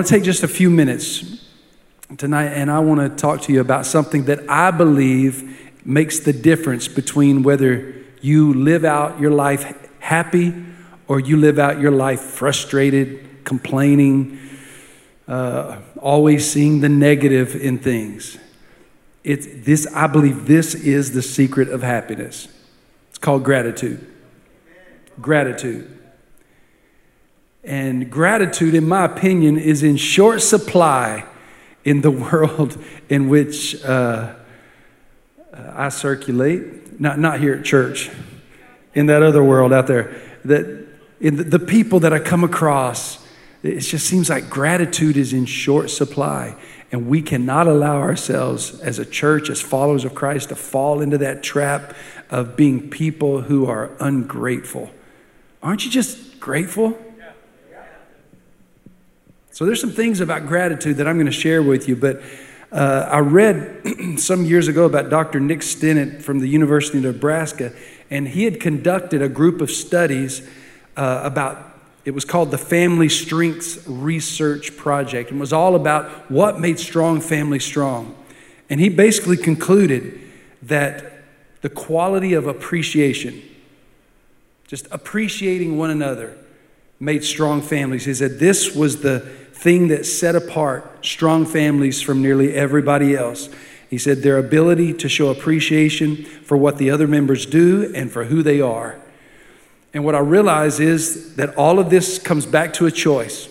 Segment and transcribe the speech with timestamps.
[0.00, 1.44] want to take just a few minutes
[2.16, 6.32] tonight and I want to talk to you about something that I believe makes the
[6.32, 10.54] difference between whether you live out your life happy
[11.06, 14.38] or you live out your life frustrated, complaining,
[15.28, 18.38] uh, always seeing the negative in things.
[19.22, 22.48] It's this, I believe this is the secret of happiness.
[23.10, 24.10] It's called gratitude.
[25.20, 25.99] Gratitude.
[27.62, 31.26] And gratitude, in my opinion, is in short supply
[31.84, 34.34] in the world in which uh,
[35.52, 37.00] I circulate.
[37.00, 38.10] Not, not here at church,
[38.94, 40.14] in that other world out there.
[40.44, 40.86] That
[41.20, 43.18] in the, the people that I come across,
[43.62, 46.56] it just seems like gratitude is in short supply.
[46.92, 51.18] And we cannot allow ourselves as a church, as followers of Christ, to fall into
[51.18, 51.94] that trap
[52.30, 54.90] of being people who are ungrateful.
[55.62, 56.98] Aren't you just grateful?
[59.60, 62.22] So there's some things about gratitude that I'm going to share with you, but
[62.72, 63.82] uh, I read
[64.18, 65.38] some years ago about Dr.
[65.38, 67.74] Nick Stinnett from the University of Nebraska,
[68.08, 70.48] and he had conducted a group of studies
[70.96, 71.74] uh, about
[72.06, 77.20] it was called the Family Strengths Research Project and was all about what made strong
[77.20, 78.16] families strong.
[78.70, 80.18] And he basically concluded
[80.62, 81.12] that
[81.60, 83.42] the quality of appreciation,
[84.66, 86.34] just appreciating one another,
[86.98, 88.06] made strong families.
[88.06, 93.50] He said this was the thing that set apart strong families from nearly everybody else.
[93.90, 98.24] He said their ability to show appreciation for what the other members do and for
[98.24, 98.98] who they are.
[99.92, 103.48] And what I realize is that all of this comes back to a choice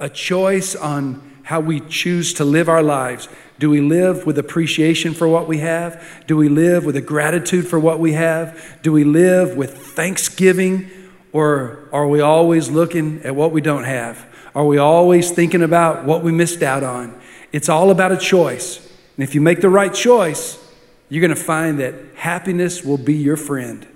[0.00, 3.28] a choice on how we choose to live our lives.
[3.60, 6.24] Do we live with appreciation for what we have?
[6.26, 8.80] Do we live with a gratitude for what we have?
[8.82, 10.90] Do we live with thanksgiving?
[11.32, 14.26] Or are we always looking at what we don't have?
[14.54, 17.20] Are we always thinking about what we missed out on?
[17.52, 18.78] It's all about a choice.
[19.16, 20.58] And if you make the right choice,
[21.08, 23.86] you're going to find that happiness will be your friend.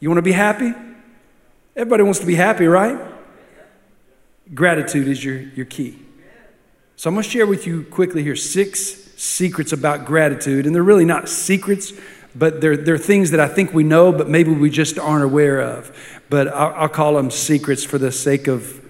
[0.00, 0.72] You want to be happy?
[1.74, 2.98] Everybody wants to be happy, right?
[4.54, 5.98] Gratitude is your, your key.
[6.96, 8.80] So I'm going to share with you quickly here six
[9.16, 10.66] secrets about gratitude.
[10.66, 11.92] And they're really not secrets,
[12.34, 15.60] but they're, they're things that I think we know, but maybe we just aren't aware
[15.60, 16.20] of.
[16.30, 18.80] But I'll, I'll call them secrets for the sake of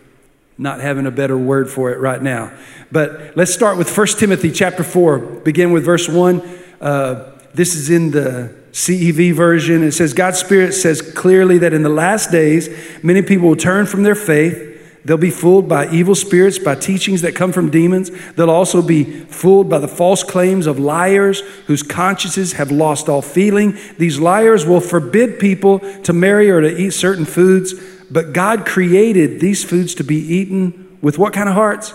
[0.58, 2.52] not having a better word for it right now.
[2.90, 6.40] But let's start with 1 Timothy chapter 4, begin with verse 1.
[6.80, 9.82] Uh, this is in the CEV version.
[9.82, 12.68] It says, God's Spirit says clearly that in the last days,
[13.02, 14.74] many people will turn from their faith.
[15.04, 18.10] They'll be fooled by evil spirits, by teachings that come from demons.
[18.32, 23.22] They'll also be fooled by the false claims of liars whose consciences have lost all
[23.22, 23.78] feeling.
[23.98, 27.74] These liars will forbid people to marry or to eat certain foods,
[28.10, 31.94] but God created these foods to be eaten with what kind of hearts?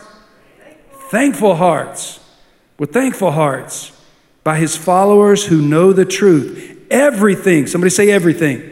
[1.09, 2.19] Thankful hearts.
[2.77, 3.91] With thankful hearts
[4.43, 6.87] by his followers who know the truth.
[6.89, 8.67] Everything, somebody say everything.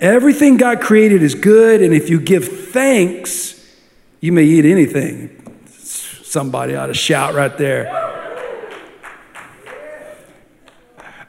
[0.00, 3.54] Everything God created is good, and if you give thanks,
[4.20, 5.34] you may eat anything.
[5.66, 8.08] Somebody ought to shout right there.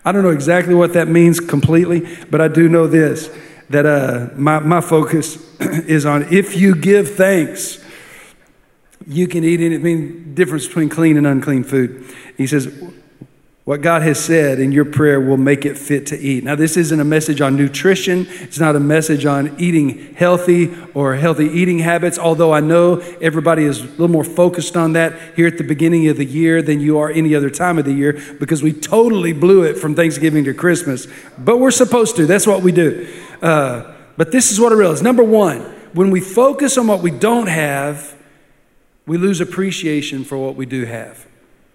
[0.04, 3.30] I don't know exactly what that means completely, but I do know this
[3.69, 7.84] that uh, my, my focus is on if you give thanks,
[9.07, 9.81] you can eat anything.
[9.81, 12.06] I mean, difference between clean and unclean food.
[12.38, 12.68] He says,
[13.69, 16.44] what God has said in your prayer will make it fit to eat.
[16.44, 18.25] Now, this isn't a message on nutrition.
[18.28, 23.66] It's not a message on eating healthy or healthy eating habits, although I know everybody
[23.66, 26.80] is a little more focused on that here at the beginning of the year than
[26.80, 30.46] you are any other time of the year because we totally blew it from Thanksgiving
[30.46, 31.07] to Christmas.
[31.38, 32.25] But we're supposed to.
[32.25, 33.07] That's what we do.
[33.42, 35.02] Uh, but this is what I realize.
[35.02, 35.62] Number one,
[35.94, 38.16] when we focus on what we don't have,
[39.06, 41.26] we lose appreciation for what we do have.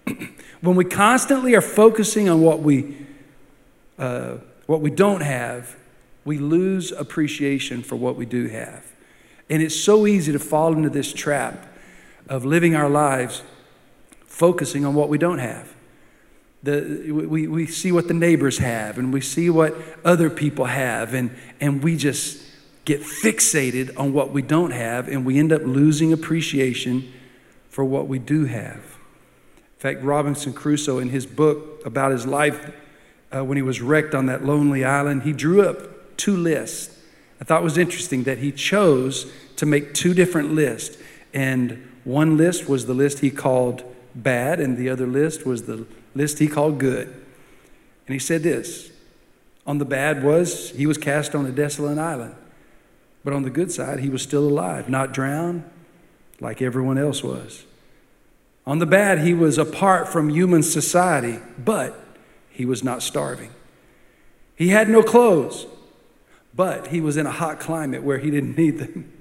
[0.61, 2.97] When we constantly are focusing on what we,
[3.99, 5.75] uh, what we don't have,
[6.23, 8.83] we lose appreciation for what we do have.
[9.47, 11.67] And it's so easy to fall into this trap
[12.27, 13.43] of living our lives
[14.25, 15.74] focusing on what we don't have.
[16.65, 21.13] The, we, we see what the neighbors have and we see what other people have,
[21.13, 21.29] and,
[21.61, 22.41] and we just
[22.85, 27.11] get fixated on what we don't have, and we end up losing appreciation
[27.69, 32.71] for what we do have In fact, Robinson Crusoe, in his book about his life
[33.31, 36.97] uh, when he was wrecked on that lonely island, he drew up two lists.
[37.41, 40.97] I thought was interesting that he chose to make two different lists.
[41.33, 43.83] And one list was the list he called
[44.15, 45.85] bad, and the other list was the
[46.15, 47.07] list he called good.
[48.07, 48.91] And he said this
[49.67, 52.35] on the bad was he was cast on a desolate island.
[53.23, 55.63] But on the good side, he was still alive, not drowned,
[56.39, 57.65] like everyone else was.
[58.67, 61.99] On the bad, he was apart from human society, but
[62.49, 63.49] he was not starving.
[64.55, 65.65] He had no clothes,
[66.53, 69.11] but he was in a hot climate where he didn't need them.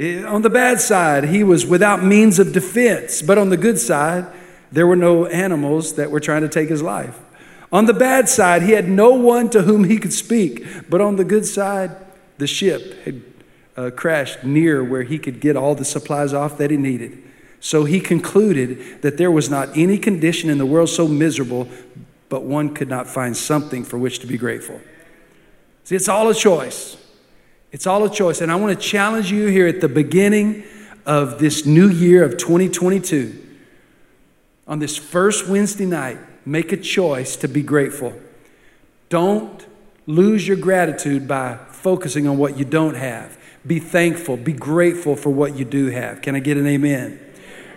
[0.00, 3.78] Eh, on the bad side, he was without means of defense, but on the good
[3.78, 4.26] side,
[4.70, 7.18] there were no animals that were trying to take his life.
[7.70, 11.16] On the bad side, he had no one to whom he could speak, but on
[11.16, 11.90] the good side,
[12.38, 13.22] the ship had
[13.76, 17.22] uh, crashed near where he could get all the supplies off that he needed.
[17.60, 21.68] So he concluded that there was not any condition in the world so miserable,
[22.28, 24.80] but one could not find something for which to be grateful.
[25.84, 26.96] See, it's all a choice.
[27.72, 28.40] It's all a choice.
[28.40, 30.64] And I want to challenge you here at the beginning
[31.04, 33.47] of this new year of 2022.
[34.68, 38.12] On this first Wednesday night, make a choice to be grateful.
[39.08, 39.66] Don't
[40.06, 43.38] lose your gratitude by focusing on what you don't have.
[43.66, 46.22] Be thankful, be grateful for what you do have.
[46.22, 47.18] Can I get an amen?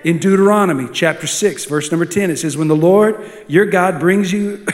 [0.03, 4.33] In Deuteronomy chapter 6, verse number 10, it says, When the Lord your God brings
[4.33, 4.65] you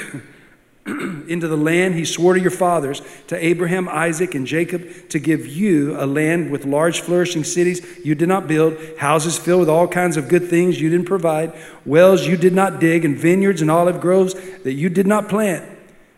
[1.27, 5.45] into the land he swore to your fathers, to Abraham, Isaac, and Jacob, to give
[5.45, 9.87] you a land with large, flourishing cities you did not build, houses filled with all
[9.87, 11.53] kinds of good things you didn't provide,
[11.85, 15.69] wells you did not dig, and vineyards and olive groves that you did not plant.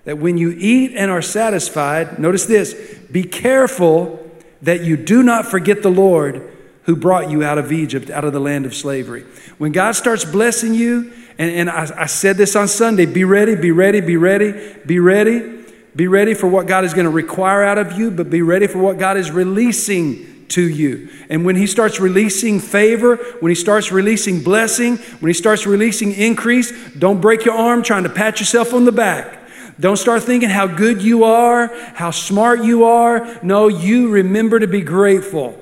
[0.03, 2.75] That when you eat and are satisfied, notice this
[3.11, 4.19] be careful
[4.61, 6.55] that you do not forget the Lord
[6.89, 9.21] who brought you out of Egypt, out of the land of slavery.
[9.59, 13.53] When God starts blessing you, and, and I, I said this on Sunday be ready,
[13.53, 15.57] be ready, be ready, be ready.
[15.95, 18.67] Be ready for what God is going to require out of you, but be ready
[18.67, 21.09] for what God is releasing to you.
[21.29, 26.13] And when He starts releasing favor, when He starts releasing blessing, when He starts releasing
[26.13, 29.39] increase, don't break your arm trying to pat yourself on the back.
[29.79, 33.39] Don't start thinking how good you are, how smart you are.
[33.43, 35.59] No, you remember to be grateful.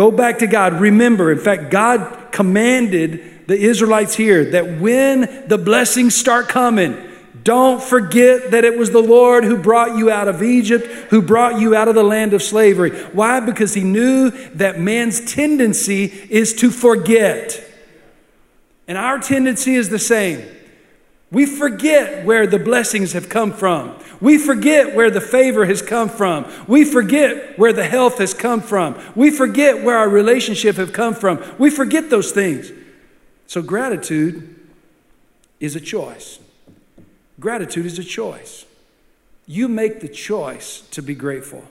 [0.00, 0.80] Go back to God.
[0.80, 6.96] Remember, in fact, God commanded the Israelites here that when the blessings start coming,
[7.44, 11.60] don't forget that it was the Lord who brought you out of Egypt, who brought
[11.60, 12.92] you out of the land of slavery.
[13.12, 13.40] Why?
[13.40, 17.62] Because he knew that man's tendency is to forget.
[18.88, 20.42] And our tendency is the same.
[21.32, 23.96] We forget where the blessings have come from.
[24.20, 26.50] We forget where the favor has come from.
[26.66, 29.00] We forget where the health has come from.
[29.14, 31.42] We forget where our relationship have come from.
[31.58, 32.72] We forget those things.
[33.46, 34.56] So gratitude
[35.60, 36.40] is a choice.
[37.38, 38.66] Gratitude is a choice.
[39.46, 41.64] You make the choice to be grateful.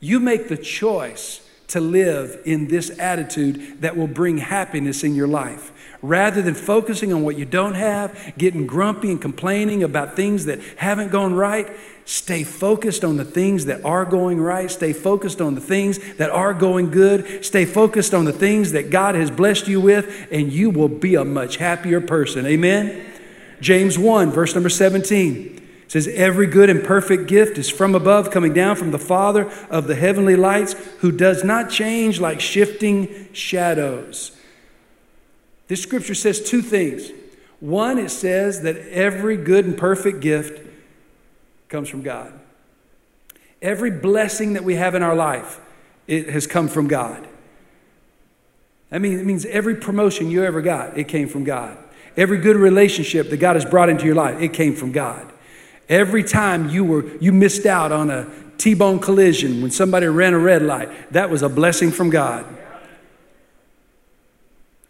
[0.00, 5.26] You make the choice to live in this attitude that will bring happiness in your
[5.26, 5.72] life.
[6.02, 10.60] Rather than focusing on what you don't have, getting grumpy and complaining about things that
[10.76, 11.68] haven't gone right,
[12.04, 14.70] stay focused on the things that are going right.
[14.70, 17.44] Stay focused on the things that are going good.
[17.44, 21.14] Stay focused on the things that God has blessed you with, and you will be
[21.14, 22.46] a much happier person.
[22.46, 23.04] Amen?
[23.60, 25.56] James 1, verse number 17
[25.88, 29.86] says, Every good and perfect gift is from above, coming down from the Father of
[29.86, 34.35] the heavenly lights, who does not change like shifting shadows.
[35.68, 37.10] This scripture says two things.
[37.60, 40.62] One, it says that every good and perfect gift
[41.68, 42.32] comes from God.
[43.62, 45.60] Every blessing that we have in our life,
[46.06, 47.26] it has come from God.
[48.92, 51.76] I mean, it means every promotion you ever got, it came from God.
[52.16, 55.32] Every good relationship that God has brought into your life, it came from God.
[55.88, 60.38] Every time you were you missed out on a T-bone collision when somebody ran a
[60.38, 62.46] red light, that was a blessing from God.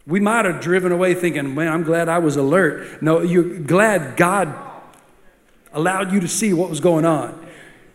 [0.07, 3.03] We might have driven away thinking, man, I'm glad I was alert.
[3.03, 4.55] No, you're glad God
[5.73, 7.45] allowed you to see what was going on.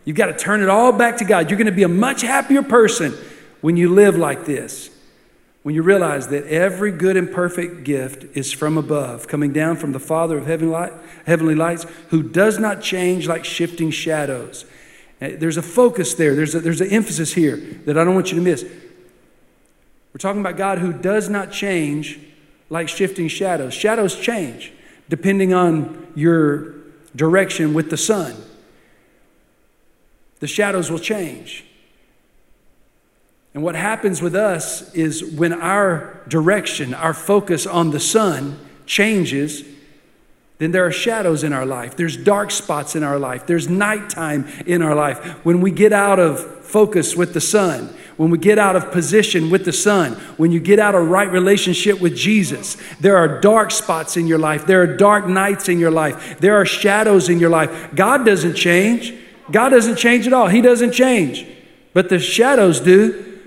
[0.04, 1.48] You've got to turn it all back to God.
[1.48, 3.14] You're going to be a much happier person
[3.60, 4.90] when you live like this.
[5.62, 9.92] When you realize that every good and perfect gift is from above, coming down from
[9.92, 14.64] the Father of heavenly lights, who does not change like shifting shadows.
[15.20, 18.32] Eh, there's a focus there, there's, a, there's an emphasis here that I don't want
[18.32, 18.66] you to miss.
[20.12, 22.20] We're talking about God who does not change
[22.68, 23.74] like shifting shadows.
[23.74, 24.72] Shadows change
[25.08, 26.74] depending on your
[27.14, 28.34] direction with the sun.
[30.40, 31.64] The shadows will change.
[33.54, 39.64] And what happens with us is when our direction, our focus on the sun changes,
[40.58, 41.96] then there are shadows in our life.
[41.96, 43.46] There's dark spots in our life.
[43.46, 45.18] There's nighttime in our life.
[45.44, 49.50] When we get out of focus with the sun, when we get out of position
[49.50, 53.70] with the Son, when you get out of right relationship with Jesus, there are dark
[53.70, 54.66] spots in your life.
[54.66, 56.38] There are dark nights in your life.
[56.40, 57.94] There are shadows in your life.
[57.94, 59.14] God doesn't change.
[59.50, 60.48] God doesn't change at all.
[60.48, 61.46] He doesn't change.
[61.92, 63.40] But the shadows do.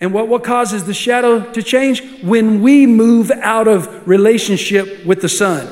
[0.00, 2.02] And what, what causes the shadow to change?
[2.22, 5.68] When we move out of relationship with the sun.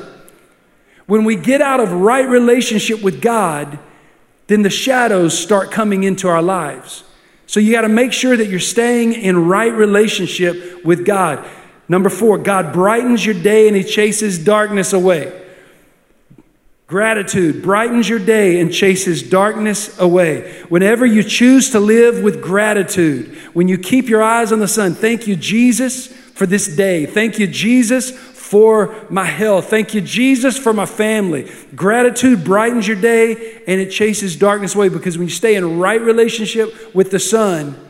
[1.06, 3.78] When we get out of right relationship with God,
[4.46, 7.04] then the shadows start coming into our lives.
[7.52, 11.46] So you got to make sure that you're staying in right relationship with God.
[11.86, 15.38] Number four, God brightens your day and He chases darkness away.
[16.86, 20.62] Gratitude brightens your day and chases darkness away.
[20.70, 24.94] Whenever you choose to live with gratitude, when you keep your eyes on the sun,
[24.94, 27.04] thank you, Jesus, for this day.
[27.04, 28.12] Thank you, Jesus,
[28.52, 29.70] for my health.
[29.70, 31.50] Thank you, Jesus, for my family.
[31.74, 36.02] Gratitude brightens your day and it chases darkness away because when you stay in right
[36.02, 37.82] relationship with the sun,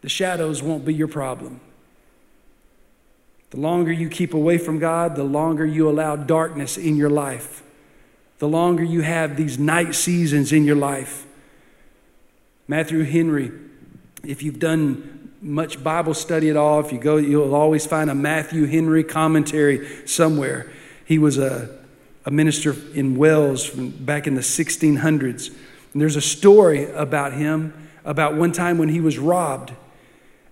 [0.00, 1.60] the shadows won't be your problem.
[3.50, 7.62] The longer you keep away from God, the longer you allow darkness in your life.
[8.38, 11.26] The longer you have these night seasons in your life.
[12.66, 13.52] Matthew Henry,
[14.24, 18.14] if you've done much Bible study at all, if you go, you'll always find a
[18.14, 20.72] Matthew Henry commentary somewhere.
[21.04, 21.78] He was a,
[22.24, 25.48] a minister in Wales from back in the 1600s.
[25.92, 29.72] And there's a story about him about one time when he was robbed.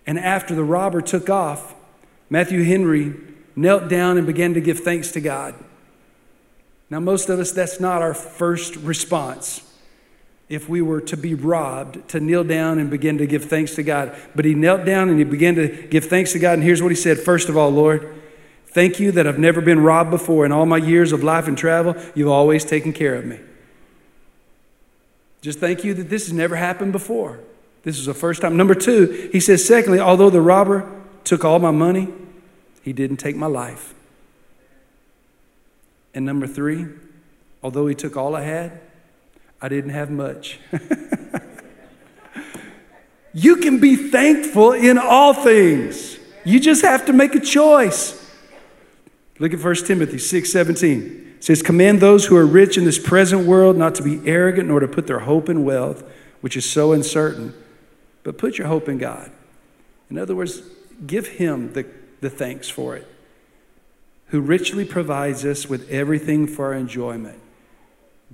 [0.07, 1.75] And after the robber took off,
[2.29, 3.15] Matthew Henry
[3.55, 5.55] knelt down and began to give thanks to God.
[6.89, 9.63] Now, most of us, that's not our first response.
[10.51, 13.83] If we were to be robbed, to kneel down and begin to give thanks to
[13.83, 14.15] God.
[14.35, 16.55] But he knelt down and he began to give thanks to God.
[16.55, 18.21] And here's what he said First of all, Lord,
[18.67, 20.45] thank you that I've never been robbed before.
[20.45, 23.39] In all my years of life and travel, you've always taken care of me.
[25.41, 27.41] Just thank you that this has never happened before.
[27.83, 28.57] This is the first time.
[28.57, 30.91] Number two, he says, secondly, although the robber
[31.25, 32.09] took all my money,
[32.83, 33.95] he didn't take my life.
[36.13, 36.87] And number three,
[37.63, 38.81] although he took all I had,
[39.61, 40.59] I didn't have much.
[43.35, 46.19] you can be thankful in all things.
[46.45, 48.17] You just have to make a choice.
[49.39, 51.35] Look at 1 Timothy 6 17.
[51.37, 54.69] It says, Command those who are rich in this present world not to be arrogant
[54.69, 56.05] nor to put their hope in wealth,
[56.41, 57.55] which is so uncertain,
[58.23, 59.31] but put your hope in God.
[60.11, 60.63] In other words,
[61.07, 61.87] give Him the
[62.21, 63.07] the thanks for it,
[64.27, 67.39] who richly provides us with everything for our enjoyment.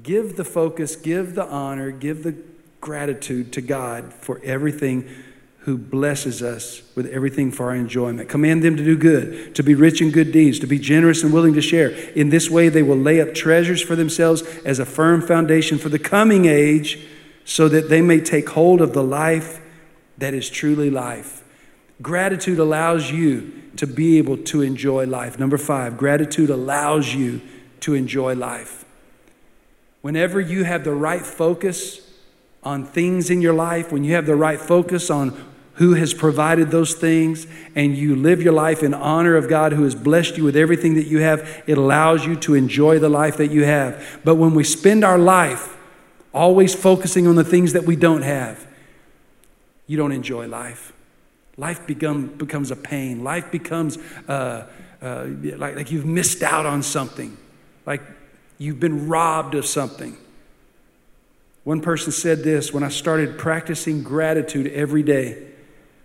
[0.03, 2.37] Give the focus, give the honor, give the
[2.81, 5.09] gratitude to God for everything
[5.67, 8.29] who blesses us with everything for our enjoyment.
[8.29, 11.33] Command them to do good, to be rich in good deeds, to be generous and
[11.33, 11.89] willing to share.
[12.13, 15.89] In this way, they will lay up treasures for themselves as a firm foundation for
[15.89, 17.05] the coming age,
[17.45, 19.61] so that they may take hold of the life
[20.19, 21.43] that is truly life.
[22.01, 25.37] Gratitude allows you to be able to enjoy life.
[25.37, 27.41] Number five, gratitude allows you
[27.81, 28.85] to enjoy life.
[30.07, 32.01] Whenever you have the right focus
[32.63, 35.37] on things in your life, when you have the right focus on
[35.75, 39.83] who has provided those things, and you live your life in honor of God who
[39.83, 43.37] has blessed you with everything that you have, it allows you to enjoy the life
[43.39, 44.21] that you have.
[44.23, 45.77] But when we spend our life
[46.33, 48.65] always focusing on the things that we don't have,
[49.89, 50.93] you don't enjoy life.
[51.57, 53.25] Life become, becomes a pain.
[53.25, 53.99] Life becomes
[54.29, 54.69] uh,
[55.03, 57.37] uh, like, like you've missed out on something,
[57.87, 58.03] like
[58.59, 60.17] you've been robbed of something.
[61.65, 65.43] One person said this when I started practicing gratitude every day,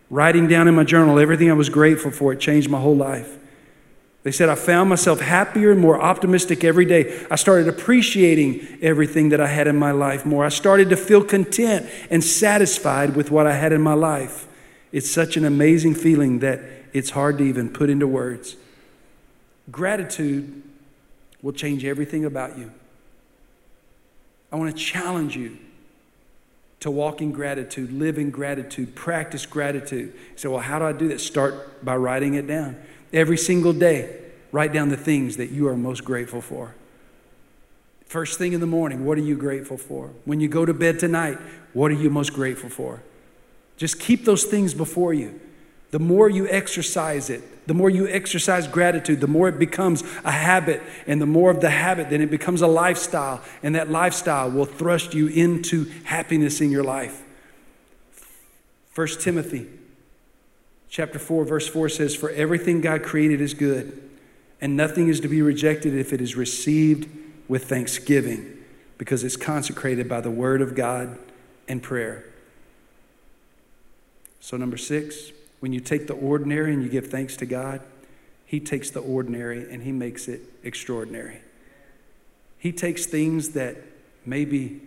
[0.09, 3.37] writing down in my journal everything I was grateful for, it changed my whole life.
[4.23, 7.25] They said, I found myself happier and more optimistic every day.
[7.31, 10.45] I started appreciating everything that I had in my life more.
[10.45, 14.47] I started to feel content and satisfied with what I had in my life.
[14.91, 16.59] It's such an amazing feeling that
[16.93, 18.57] it's hard to even put into words.
[19.71, 20.63] Gratitude
[21.41, 22.71] will change everything about you.
[24.51, 25.57] I want to challenge you
[26.81, 30.13] to walk in gratitude, live in gratitude, practice gratitude.
[30.35, 31.21] Say, well, how do I do that?
[31.21, 32.75] Start by writing it down.
[33.13, 34.19] Every single day,
[34.51, 36.75] write down the things that you are most grateful for.
[38.05, 40.09] First thing in the morning, what are you grateful for?
[40.25, 41.37] When you go to bed tonight,
[41.73, 43.01] what are you most grateful for?
[43.77, 45.39] Just keep those things before you.
[45.91, 50.31] The more you exercise it, the more you exercise gratitude, the more it becomes a
[50.31, 50.81] habit.
[51.05, 53.41] And the more of the habit, then it becomes a lifestyle.
[53.61, 57.23] And that lifestyle will thrust you into happiness in your life.
[58.95, 59.67] 1 Timothy
[60.89, 64.09] chapter 4, verse 4 says, For everything God created is good,
[64.59, 67.09] and nothing is to be rejected if it is received
[67.47, 68.57] with thanksgiving,
[68.97, 71.17] because it's consecrated by the word of God
[71.67, 72.25] and prayer.
[74.41, 75.31] So, number six,
[75.61, 77.81] when you take the ordinary and you give thanks to God,
[78.45, 81.39] He takes the ordinary and He makes it extraordinary.
[82.57, 83.77] He takes things that
[84.25, 84.81] maybe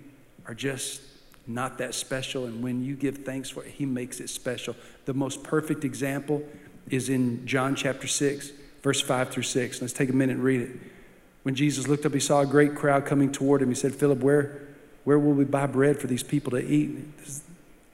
[0.46, 1.00] are just
[1.46, 2.44] not that special.
[2.44, 4.76] And when you give thanks for it, He makes it special.
[5.06, 6.42] The most perfect example
[6.90, 8.50] is in John chapter 6,
[8.82, 9.80] verse 5 through 6.
[9.80, 10.70] Let's take a minute and read it.
[11.44, 13.68] When Jesus looked up, he saw a great crowd coming toward him.
[13.68, 14.62] He said, Philip, where,
[15.04, 16.98] where will we buy bread for these people to eat?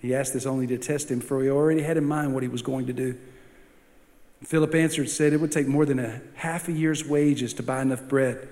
[0.00, 2.48] He asked this only to test him, for he already had in mind what he
[2.48, 3.18] was going to do.
[4.42, 7.62] Philip answered, and said, It would take more than a half a year's wages to
[7.62, 8.48] buy enough bread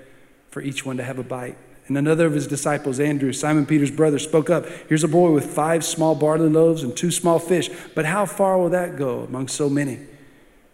[0.50, 1.56] for each one to have a bite.
[1.86, 5.46] And another of his disciples, Andrew, Simon Peter's brother, spoke up Here's a boy with
[5.46, 9.48] five small barley loaves and two small fish, but how far will that go among
[9.48, 9.98] so many?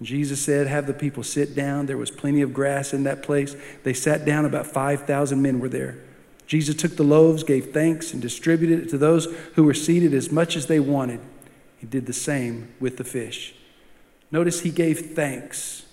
[0.02, 1.86] Jesus said, Have the people sit down.
[1.86, 3.56] There was plenty of grass in that place.
[3.84, 5.98] They sat down, about 5,000 men were there.
[6.46, 10.30] Jesus took the loaves, gave thanks, and distributed it to those who were seated as
[10.30, 11.20] much as they wanted.
[11.78, 13.54] He did the same with the fish.
[14.30, 15.86] Notice he gave thanks.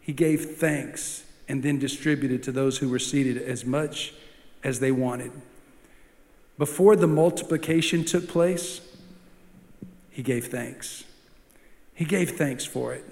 [0.00, 4.14] He gave thanks and then distributed to those who were seated as much
[4.64, 5.32] as they wanted.
[6.58, 8.80] Before the multiplication took place,
[10.10, 11.04] he gave thanks.
[11.94, 13.04] He gave thanks for it.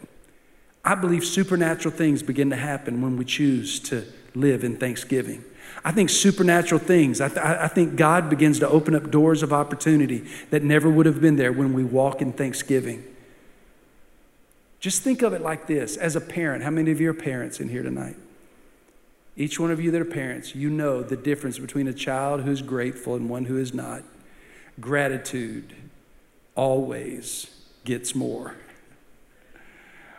[0.85, 4.05] I believe supernatural things begin to happen when we choose to
[4.35, 5.45] live in thanksgiving.
[5.85, 9.53] I think supernatural things, I, th- I, think God begins to open up doors of
[9.53, 13.05] opportunity that never would have been there when we walk in thanksgiving.
[14.81, 16.65] Just think of it like this as a parent.
[16.65, 18.17] How many of you are parents in here tonight?
[19.37, 22.63] Each one of you that are parents, you know the difference between a child who's
[22.63, 24.05] grateful and one who is not.
[24.81, 25.75] Gratitude
[26.55, 27.51] always
[27.85, 28.57] gets more.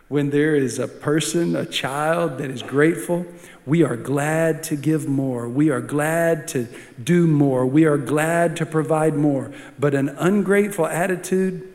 [0.08, 3.26] When there is a person, a child that is grateful,
[3.64, 5.48] we are glad to give more.
[5.48, 6.68] We are glad to
[7.02, 7.66] do more.
[7.66, 9.50] We are glad to provide more.
[9.78, 11.72] But an ungrateful attitude,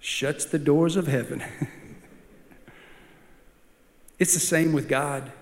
[0.00, 1.42] shuts the doors of heaven.
[4.18, 5.32] it's the same with God.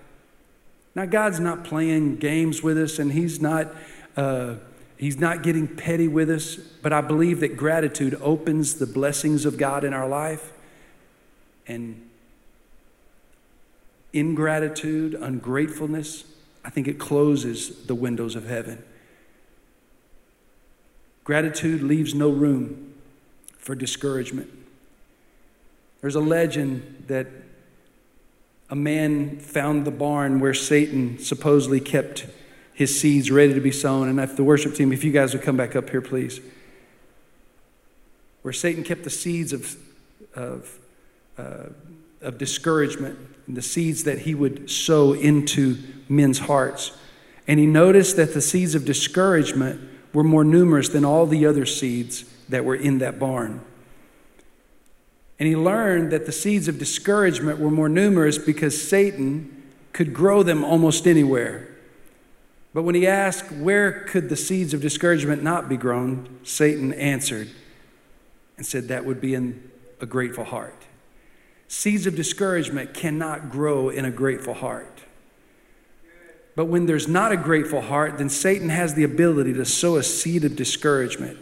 [0.95, 3.73] Now, God's not playing games with us, and He's not.
[4.15, 4.55] Uh,
[5.03, 9.57] He's not getting petty with us, but I believe that gratitude opens the blessings of
[9.57, 10.53] God in our life.
[11.67, 12.09] And
[14.13, 16.23] ingratitude, ungratefulness,
[16.63, 18.81] I think it closes the windows of heaven.
[21.25, 22.93] Gratitude leaves no room
[23.57, 24.49] for discouragement.
[25.99, 27.27] There's a legend that
[28.69, 32.25] a man found the barn where Satan supposedly kept
[32.73, 34.09] his seeds ready to be sown.
[34.09, 36.41] And if the worship team, if you guys would come back up here, please.
[38.41, 39.77] Where Satan kept the seeds of,
[40.35, 40.79] of,
[41.37, 41.67] uh,
[42.21, 45.77] of discouragement and the seeds that he would sow into
[46.09, 46.97] men's hearts.
[47.47, 51.65] And he noticed that the seeds of discouragement were more numerous than all the other
[51.65, 53.61] seeds that were in that barn.
[55.39, 60.43] And he learned that the seeds of discouragement were more numerous because Satan could grow
[60.43, 61.67] them almost anywhere.
[62.73, 66.39] But when he asked, Where could the seeds of discouragement not be grown?
[66.43, 67.49] Satan answered
[68.57, 70.85] and said, That would be in a grateful heart.
[71.67, 75.03] Seeds of discouragement cannot grow in a grateful heart.
[76.55, 80.03] But when there's not a grateful heart, then Satan has the ability to sow a
[80.03, 81.39] seed of discouragement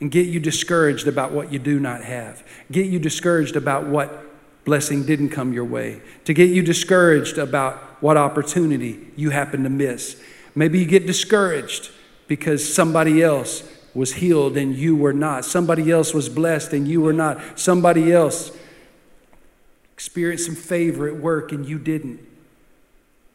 [0.00, 4.24] and get you discouraged about what you do not have, get you discouraged about what
[4.64, 9.70] blessing didn't come your way, to get you discouraged about what opportunity you happen to
[9.70, 10.20] miss.
[10.58, 11.92] Maybe you get discouraged
[12.26, 13.62] because somebody else
[13.94, 15.44] was healed and you were not.
[15.44, 17.60] Somebody else was blessed and you were not.
[17.60, 18.50] Somebody else
[19.92, 22.18] experienced some favor at work and you didn't.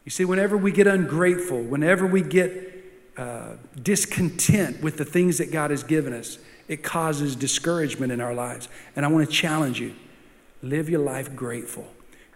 [0.04, 2.84] You see, whenever we get ungrateful, whenever we get
[3.16, 6.36] uh, discontent with the things that God has given us,
[6.68, 8.68] it causes discouragement in our lives.
[8.96, 9.94] And I want to challenge you
[10.62, 11.88] live your life grateful,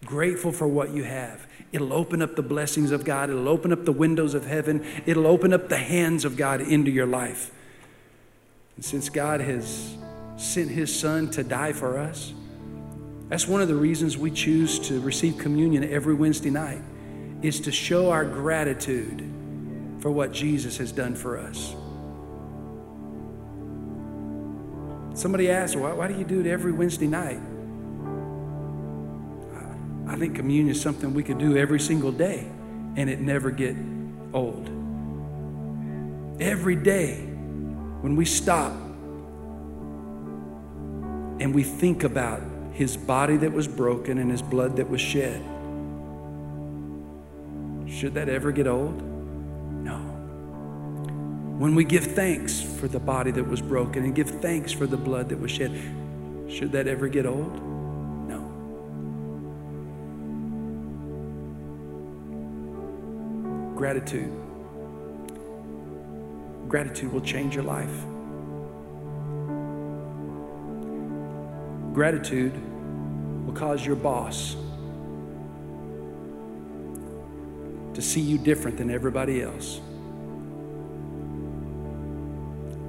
[0.04, 1.46] grateful for what you have.
[1.72, 5.26] It'll open up the blessings of God, it'll open up the windows of heaven, it'll
[5.26, 7.50] open up the hands of God into your life.
[8.76, 9.96] And since God has
[10.36, 12.32] sent His Son to die for us,
[13.28, 16.80] that's one of the reasons we choose to receive communion every Wednesday night,
[17.42, 19.22] is to show our gratitude
[20.00, 21.74] for what Jesus has done for us.
[25.14, 27.40] Somebody asked, why, why do you do it every Wednesday night?
[30.08, 32.50] I think communion is something we could do every single day
[32.96, 33.76] and it never get
[34.32, 34.68] old.
[36.40, 37.16] Every day
[38.00, 38.72] when we stop
[41.40, 42.42] and we think about
[42.72, 45.42] his body that was broken and his blood that was shed,
[47.86, 49.02] should that ever get old?
[49.82, 49.98] No.
[51.58, 54.96] When we give thanks for the body that was broken and give thanks for the
[54.96, 55.72] blood that was shed,
[56.48, 57.77] should that ever get old?
[63.78, 64.32] Gratitude.
[66.66, 68.04] gratitude will change your life.
[71.94, 72.52] Gratitude
[73.46, 74.56] will cause your boss
[77.94, 79.80] to see you different than everybody else.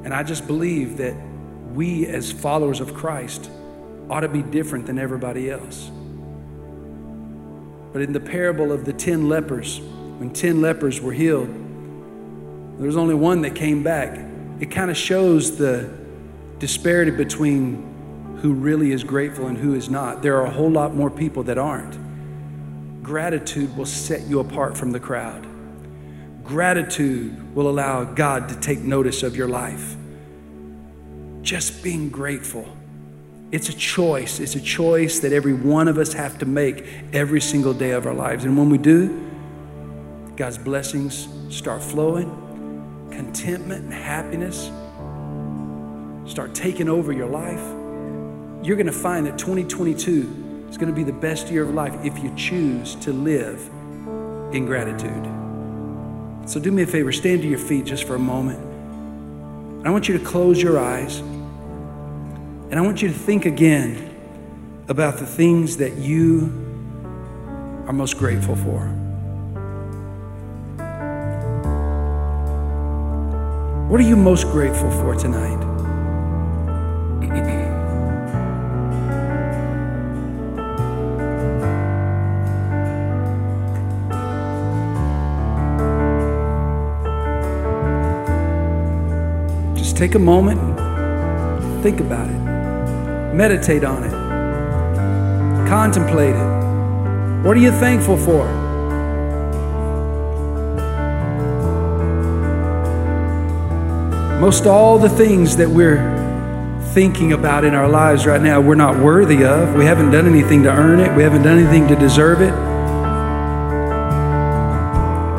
[0.04, 1.14] And I just believe that
[1.72, 3.52] we, as followers of Christ,
[4.10, 5.92] ought to be different than everybody else.
[7.94, 9.82] But in the parable of the 10 lepers,
[10.20, 14.20] when 10 lepers were healed, there was only one that came back.
[14.60, 15.90] It kind of shows the
[16.60, 20.22] disparity between who really is grateful and who is not.
[20.22, 21.98] There are a whole lot more people that aren't.
[23.02, 25.48] Gratitude will set you apart from the crowd.
[26.44, 29.96] Gratitude will allow God to take notice of your life.
[31.42, 32.68] Just being grateful.
[33.54, 34.42] It's a choice.
[34.42, 38.06] It's a choice that every one of us have to make every single day of
[38.06, 38.44] our lives.
[38.44, 39.29] And when we do,
[40.40, 42.30] God's blessings start flowing,
[43.12, 44.72] contentment and happiness
[46.26, 47.60] start taking over your life.
[48.66, 51.94] You're going to find that 2022 is going to be the best year of life
[52.06, 53.60] if you choose to live
[54.54, 55.26] in gratitude.
[56.50, 59.86] So do me a favor, stand to your feet just for a moment.
[59.86, 64.16] I want you to close your eyes and I want you to think again
[64.88, 66.44] about the things that you
[67.88, 69.09] are most grateful for.
[73.90, 75.60] What are you most grateful for tonight?
[89.76, 90.80] Just take a moment
[91.82, 93.34] think about it.
[93.34, 94.12] Meditate on it.
[95.70, 97.46] Contemplate it.
[97.46, 98.59] What are you thankful for?
[104.40, 106.18] Most all the things that we're
[106.94, 109.76] thinking about in our lives right now, we're not worthy of.
[109.76, 112.54] We haven't done anything to earn it, we haven't done anything to deserve it.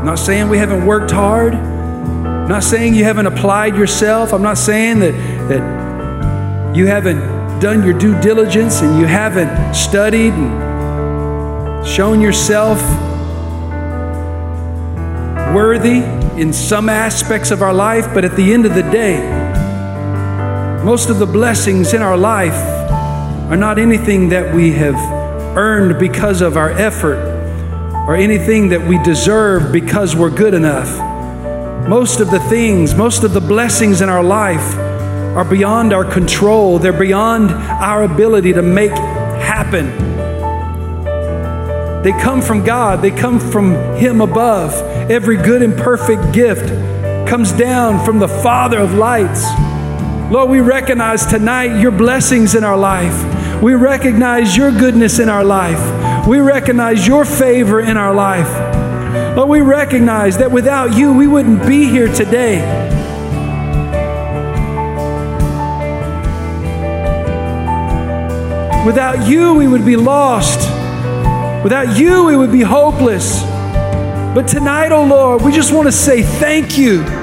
[0.01, 1.55] I'm not saying we haven't worked hard.
[1.55, 4.35] I'm not saying you haven't applied yourself.
[4.35, 5.13] I'm not saying that,
[5.49, 7.21] that you haven't
[7.59, 12.79] done your due diligence and you haven't studied and shown yourself
[15.55, 19.21] worthy in some aspects of our life, but at the end of the day,
[20.83, 22.55] most of the blessings in our life
[23.51, 24.95] are not anything that we have
[25.55, 27.19] earned because of our effort
[28.09, 30.89] or anything that we deserve because we're good enough.
[31.87, 34.79] Most of the things, most of the blessings in our life
[35.37, 40.10] are beyond our control, they're beyond our ability to make happen.
[42.03, 44.73] They come from God, they come from Him above.
[45.11, 46.67] Every good and perfect gift
[47.29, 49.45] comes down from the Father of lights.
[50.33, 53.63] Lord, we recognize tonight your blessings in our life.
[53.63, 56.27] We recognize your goodness in our life.
[56.27, 59.37] We recognize your favor in our life.
[59.37, 62.61] Lord, we recognize that without you, we wouldn't be here today.
[68.87, 70.70] Without you, we would be lost.
[71.63, 73.43] Without you, it would be hopeless.
[74.35, 77.20] But tonight, oh Lord, we just want to say thank you.